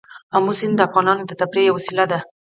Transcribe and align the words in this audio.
آمو 0.35 0.53
سیند 0.59 0.75
د 0.77 0.81
افغانانو 0.87 1.23
د 1.27 1.31
تفریح 1.39 1.65
یوه 1.67 1.75
وسیله 1.77 2.05
ده. 2.11 2.19